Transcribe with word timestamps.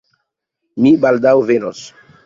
Mi 0.85 0.95
baldaŭ 1.05 1.37
venos. 1.53 1.89